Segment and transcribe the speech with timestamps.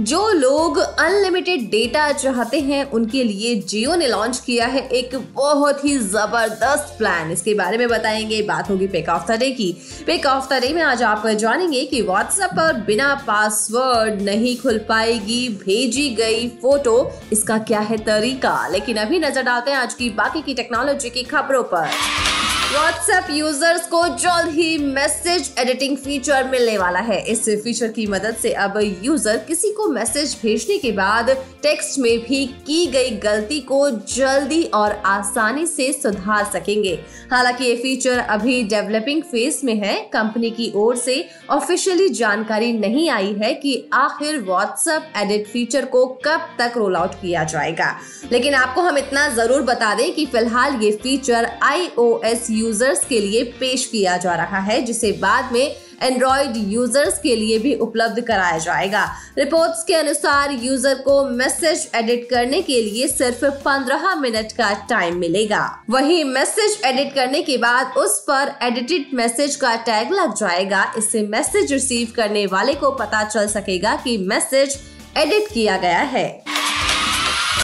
[0.00, 5.84] जो लोग unlimited data चाहते हैं, उनके लिए जियो ने लॉन्च किया है एक बहुत
[5.84, 9.72] ही ज़बरदस्त प्लान इसके बारे में बताएँगे, बात होगी पिक ऑफ़ द डे की।
[10.06, 14.78] पिक ऑफ़ द डे में आज आप जानेंगे कि व्हाट्सएप पर बिना पासवर्ड नहीं खुल
[14.78, 18.68] पाएगी, भेजी गई फ़ोटो इसका क्या है तरीका?
[18.68, 21.88] लेकिन अभी नज़र डालते हैं आज की बाकी की टेक्नोलॉजी की खबरों पर।
[22.66, 28.36] व्हाट्सएप यूज़र्स को जल्द ही मैसेज एडिटिंग फीचर मिलने वाला है। इस फीचर की मदद
[28.36, 31.30] से अब यूज़र किसी को मैसेज भेजने के बाद
[31.62, 36.98] टेक्स्ट में भी की गई गलती को जल्दी और आसानी से सुधार सकेंगे।
[37.32, 43.08] हालाँकि ये फीचर अभी डेवलपिंग फ़ेज़ में है। कंपनी की ओर से ऑफिशियली जानकारी नहीं
[43.10, 47.94] आई है कि आखिर व्हाट्सएप एडिट फीचर को कब तक रोल आउट किया जाएगा।
[48.32, 53.42] लेकिन आपको हम इतना ज़रूर बता दें कि फ़िलहाल ये फीचर आईओएस यूज़र्स के लिए
[53.60, 58.58] पेश किया जा रहा है, जिसे बाद में एंड्रॉइड यूज़र्स के लिए भी उपलब्ध कराया
[58.58, 59.04] जाएगा।
[59.38, 65.16] रिपोर्ट्स के अनुसार यूज़र को मैसेज एडिट करने के लिए सिर्फ़ 15 मिनट का टाइम
[65.18, 70.84] मिलेगा। वहीं मैसेज एडिट करने के बाद उस पर एडिटेड मैसेज का टैग लग जाएगा।
[70.98, 74.78] इससे मैसेज रिसीव करने वाले को पता चल सकेगा कि मैसेज
[75.16, 76.45] एडिट किया गया है।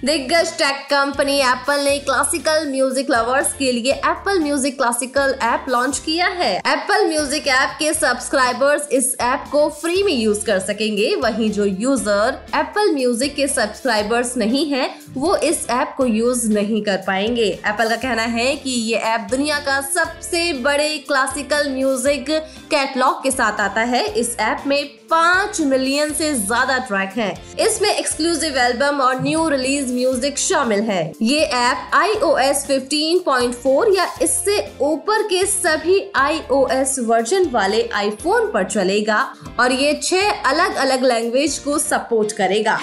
[0.02, 5.98] दिग्गज टेक कंपनी एप्पल ने क्लासिकल म्यूज़िक लवर्स के लिए Apple music classical app launch
[5.98, 11.14] किया है। एप्पल म्यूज़िक ऐप के सब्सक्राइबर्स इस ऐप को फ्री में यूज़ कर सकेंगे।
[11.16, 16.82] वहीं जो यूज़र एप्पल म्यूज़िक के सब्सक्राइबर्स नहीं हैं, वो इस ऐप को यूज़ नहीं
[16.82, 22.30] कर पाएँगे। एप्पल का कहना है कि ये ऐप दुनिया का सबसे बड़े क्लासिकल म्यूज़िक
[22.70, 24.82] कैटलॉग के साथ आता है। इस ऐप में
[25.12, 31.00] पाँच मिलियन से ज़्यादा ट्रैक हैं। इसमें एक्सक्लूसिव एल्बम और न्यू रिलीज़ म्यूज़िक शामिल है।
[31.22, 39.22] ये ऐप iOS 15.4 या इससे ऊपर के सभी iOS वर्जन वाले आईफोन पर चलेगा
[39.60, 42.78] और ये छह अलग अलग लैंग्वेज को सपोर्ट करेगा।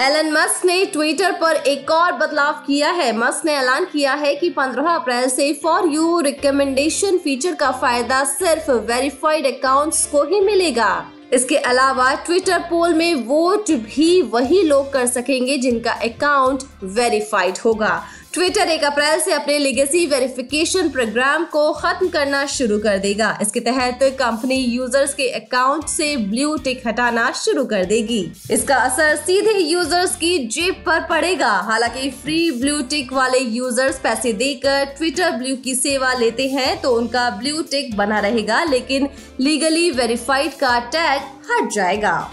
[0.00, 4.34] एलन मस्क ने ट्विटर पर एक और बदलाव किया है। मस्क ने ऐलान किया है
[4.34, 10.40] कि 15 अप्रैल से फॉर यू रिकमेंडेशन फीचर का फ़ायदा सिर्फ़ वेरीफाइड अकाउंट्स को ही
[10.40, 10.90] मिलेगा।
[11.32, 18.02] इसके अलावा ट्विटर पोल में वोट भी वही लोग कर सकेंगे जिनका अकाउंट वेरीफाइड होगा।
[18.34, 23.60] ट्विटर एक अप्रैल से अपने लेगेसी वेरिफिकेशन प्रोग्राम को खत्म करना शुरू कर देगा। इसके
[23.60, 28.20] तहत कंपनी यूज़र्स के अकाउंट से ब्लू टिक हटाना शुरू कर देगी।
[28.50, 34.32] इसका असर सीधे यूज़र्स की जेब पर पड़ेगा। हालाँकि फ्री ब्लू टिक वाले यूज़र्स पैसे
[34.34, 39.08] देकर ट्विटर ब्लू की सेवा लेते हैं तो उनका ब्लू टिक बना रहेगा, लेकिन
[39.40, 41.20] लीगली वेरीफाइड का टैग
[41.50, 42.30] हट जाएगा।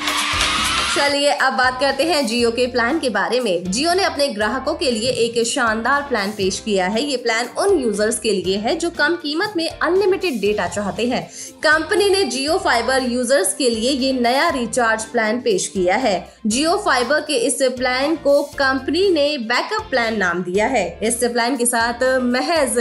[0.98, 4.74] चलिए अब बात करते हैं जियो के प्लान के बारे में। जियो ने अपने ग्राहकों
[4.76, 8.76] के लिए एक शानदार प्लान पेश किया है। ये प्लान उन यूज़र्स के लिए है
[8.76, 11.22] जो कम कीमत में अनलिमिटेड डेटा चाहते हैं।
[11.64, 16.16] कंपनी ने जियो फाइबर यूज़र्स के लिए ये नया रिचार्ज प्लान पेश किया है।
[16.46, 21.58] जियो फाइबर के इस प्लान को कंपनी ने बैकअप प्लान नाम दिया है। इस प्लान
[21.58, 22.80] के साथ महज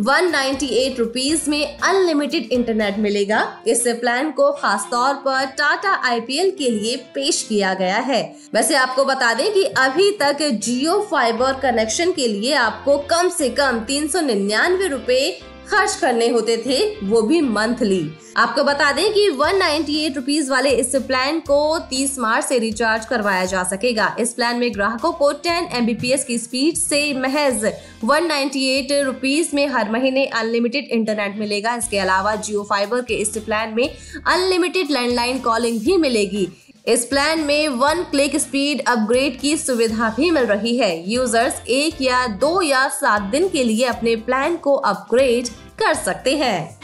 [0.00, 6.70] वन नाइन्टी में अनलिमिटेड इंटरनेट मिलेगा। इस प्लान को खास तौर पर टाटा आईपीएल के
[6.70, 8.22] लिए पेश किया गया है।
[8.54, 13.48] वैसे आपको बता दें कि अभी तक जियो फाइबर कनेक्शन के लिए आपको कम से
[13.50, 19.12] कम तीन सौ निन्यानवे रूपए खर्च करने होते थे, वो भी मंथली। आपको बता दें
[19.12, 24.14] कि वन नाइन्टी रुपीज़ वाले इस प्लान को 30 मार्च से रिचार्ज करवाया जा सकेगा।
[24.20, 27.64] इस प्लान में ग्राहकों को 10 एम की स्पीड से महज
[28.04, 33.36] वन नाइन्टी रुपीज़ में हर महीने अनलिमिटेड इंटरनेट मिलेगा। इसके अलावा जियो फाइबर के इस
[33.38, 33.88] प्लान में
[34.26, 36.48] अनलिमिटेड लैंडलाइन कॉलिंग भी मिलेगी।
[36.88, 42.00] इस प्लान में वन क्लिक स्पीड अपग्रेड की सुविधा भी मिल रही है। यूज़र्स एक
[42.02, 46.78] या दो या सात दिन के लिए अपने प्लान को अपग्रेड कर सकते हैं।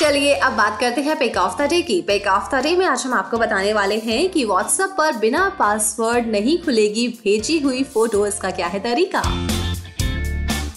[0.00, 2.84] चलिए, अब बात करते हैं पेक ऑफ़ द डे की। पेक ऑफ़ द डे में
[2.86, 7.82] आज हम आपको बताने वाले हैं कि व्हाट्सएप पर बिना पासवर्ड नहीं खुलेगी भेजी हुई
[7.84, 9.22] फ़ोटो इसका क्या है तरीका।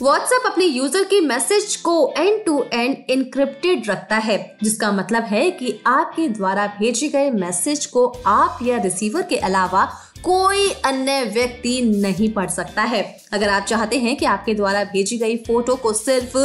[0.04, 5.50] व्हाट्सएप अपने यूज़र के मैसेज को एंड टू एंड इनक्रिप्टेड रखता है, जिसका मतलब है
[5.52, 9.88] कि आपके द्वारा भेजे गए मैसेज को आप या रिसीवर के अलावा
[10.24, 13.02] कोई अन्य व्यक्ति नहीं पढ़ सकता है।
[13.34, 16.38] अगर आप चाहते हैं कि आपके द्वारा भेजी गई फ़ोटो को सिर्फ़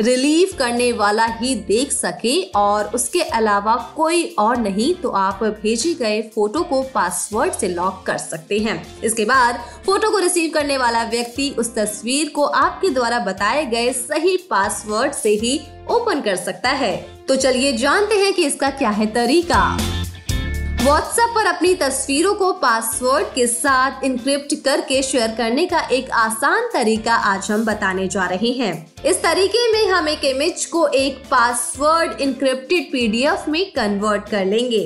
[0.00, 5.92] रिलीव करने वाला ही देख सके और उसके अलावा कोई और नहीं तो आप भेजे
[5.94, 10.76] गए फ़ोटो को पासवर्ड से लॉक कर सकते हैं। इसके बाद फ़ोटो को रिसीव करने
[10.78, 15.60] वाला व्यक्ति उस तस्वीर को आपके द्वारा बताए गए सही पासवर्ड से ही
[15.90, 16.96] ओपन कर सकता है।
[17.28, 19.62] तो चलिए जानते हैं कि इसका क्या है तरीका।
[20.82, 26.68] व्हाट्सएप पर अपनी तस्वीरों को पासवर्ड के साथ इंक्रिप्ट करके शेयर करने का एक आसान
[26.72, 28.72] तरीका आज हम बताने जा रहे हैं।
[29.04, 34.84] इस तरीके में हम एक इमेज को एक पासवर्ड इंक्रिप्टेड पीडीएफ में कन्वर्ट कर लेंगे।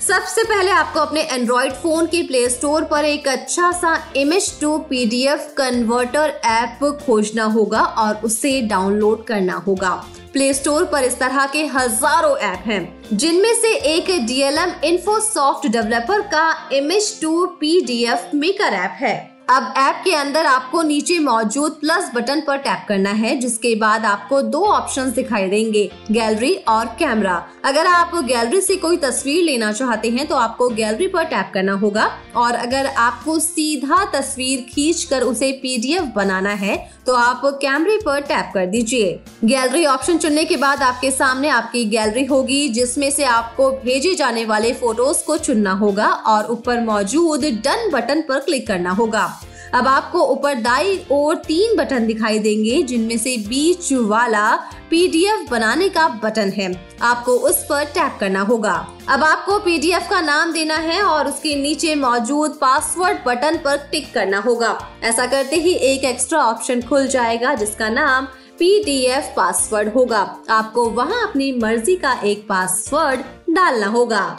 [0.00, 4.76] सबसे पहले आपको अपने एंड्रॉइड फ़ोन के प्ले स्टोर पर एक अच्छा सा image to
[4.88, 9.94] PDF converter app खोजना होगा और उसे डाउनलोड करना होगा।
[10.34, 16.20] प्ले स्टोर पर इस तरह के हज़ारों ऐप हैं, जिनमें से एक डीएलएम इन्फोसॉफ्ट डेवलपर
[16.28, 22.10] का image to PDF maker app है। अब ऐप के अंदर आपको नीचे मौजूद प्लस
[22.14, 27.34] बटन पर टैप करना है, जिसके बाद आपको दो ऑप्शंस दिखाई देंगे गैलरी और कैमरा
[27.64, 31.72] अगर आप गैलरी से कोई तस्वीर लेना चाहते हैं तो आपको गैलरी पर टैप करना
[31.74, 36.76] होगा। और अगर आपको सीधा तस्वीर खींच कर उसे पीडीएफ बनाना है
[37.06, 39.12] तो आप कैमरे पर टैप कर दीजिए।
[39.44, 44.44] गैलरी ऑप्शन चुनने के बाद आपके सामने आपकी गैलरी होगी, जिसमें से आपको भेजे जाने
[44.44, 49.30] वाले फ़ोटोज़ को चुनना होगा और ऊपर मौजूद डन बटन पर क्लिक करना होगा।
[49.74, 54.54] अब आपको ऊपर दाई और तीन बटन दिखाई देंगे, जिनमें से बीच वाला
[54.90, 58.74] पीडीएफ बनाने का बटन है। आपको उस पर टैप करना होगा।
[59.08, 64.14] अब आपको पीडीएफ का नाम देना है और उसके नीचे मौजूद पासवर्ड बटन पर टिक
[64.14, 68.24] करना होगा। ऐसा करते ही एक एक्स्ट्रा ऑप्शन खुल जाएगा, जिसका नाम
[68.58, 73.20] पीडीएफ पासवर्ड होगा। आपको वहाँ अपनी मर्ज़ी का एक पासवर्ड
[73.50, 74.36] डालना होगा।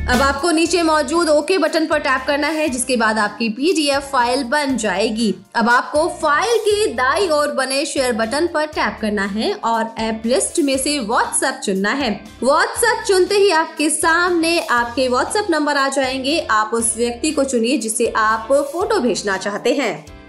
[0.00, 4.42] अब आपको नीचे मौजूद ओके बटन पर टैप करना है, जिसके बाद आपकी पीडीएफ फ़ाइल
[4.44, 9.52] बन जाएगी। अब आपको फ़ाइल के दाई और बने शेयर बटन पर टैप करना है
[9.54, 12.10] और ऐप लिस्ट में से व्हाट्सएप चुनना है।
[12.42, 17.76] व्हाट्सएप चुनते ही आपके सामने आपके व्हाट्सएप नंबर आ जाएँगे। आप उस व्यक्ति को चुनिए
[17.78, 20.19] जिसे आप फ़ोटो भेजना चाहते हैं।